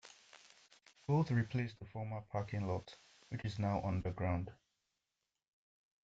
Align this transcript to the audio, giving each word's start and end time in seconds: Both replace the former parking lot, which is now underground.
Both 1.05 1.29
replace 1.29 1.75
the 1.75 1.85
former 1.85 2.21
parking 2.21 2.65
lot, 2.67 2.95
which 3.29 3.45
is 3.45 3.59
now 3.59 3.83
underground. 3.83 4.51